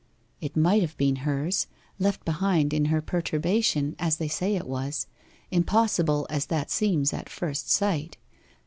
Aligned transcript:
'It 0.39 0.57
might 0.57 0.81
have 0.81 0.97
been 0.97 1.17
hers 1.17 1.67
left 1.99 2.25
behind 2.25 2.73
in 2.73 2.85
her 2.85 3.03
perturbation, 3.03 3.95
as 3.99 4.17
they 4.17 4.27
say 4.27 4.55
it 4.55 4.65
was 4.65 5.05
impossible 5.51 6.25
as 6.27 6.47
that 6.47 6.71
seems 6.71 7.13
at 7.13 7.29
first 7.29 7.69
sight. 7.69 8.17